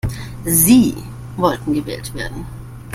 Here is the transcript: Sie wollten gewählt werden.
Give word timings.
Sie 0.45 0.97
wollten 1.37 1.75
gewählt 1.75 2.11
werden. 2.15 2.43